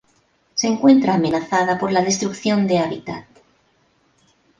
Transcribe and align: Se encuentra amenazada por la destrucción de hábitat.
Se 0.55 0.65
encuentra 0.65 1.13
amenazada 1.13 1.77
por 1.77 1.91
la 1.91 2.01
destrucción 2.01 2.65
de 2.65 2.79
hábitat. 2.79 3.27